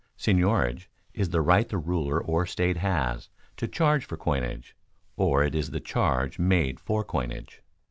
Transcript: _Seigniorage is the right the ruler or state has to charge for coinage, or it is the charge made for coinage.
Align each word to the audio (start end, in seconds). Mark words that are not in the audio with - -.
_Seigniorage 0.17 0.87
is 1.13 1.29
the 1.29 1.41
right 1.41 1.69
the 1.69 1.77
ruler 1.77 2.19
or 2.23 2.47
state 2.47 2.77
has 2.77 3.29
to 3.57 3.67
charge 3.67 4.03
for 4.03 4.17
coinage, 4.17 4.75
or 5.15 5.43
it 5.43 5.53
is 5.53 5.69
the 5.69 5.79
charge 5.79 6.39
made 6.39 6.79
for 6.79 7.03
coinage. 7.03 7.61